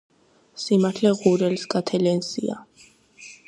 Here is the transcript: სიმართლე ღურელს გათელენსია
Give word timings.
სიმართლე 0.61 1.11
ღურელს 1.19 1.67
გათელენსია 1.75 2.61